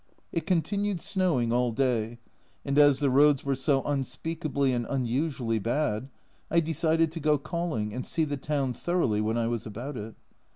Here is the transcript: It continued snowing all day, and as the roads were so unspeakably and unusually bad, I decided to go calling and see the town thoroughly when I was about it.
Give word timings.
It 0.31 0.47
continued 0.47 0.99
snowing 0.99 1.53
all 1.53 1.71
day, 1.71 2.17
and 2.65 2.79
as 2.79 3.01
the 3.01 3.09
roads 3.11 3.45
were 3.45 3.53
so 3.53 3.83
unspeakably 3.83 4.73
and 4.73 4.87
unusually 4.89 5.59
bad, 5.59 6.09
I 6.49 6.59
decided 6.59 7.11
to 7.11 7.19
go 7.19 7.37
calling 7.37 7.93
and 7.93 8.03
see 8.03 8.23
the 8.23 8.35
town 8.35 8.73
thoroughly 8.73 9.21
when 9.21 9.37
I 9.37 9.45
was 9.45 9.67
about 9.67 9.97
it. 9.97 10.15